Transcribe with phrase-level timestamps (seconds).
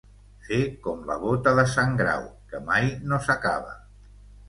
[0.45, 0.57] Fer
[0.87, 3.81] com la bota de sant Grau, que mai no s'acaba.